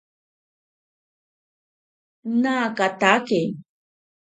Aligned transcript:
Naakatake. 2.41 3.41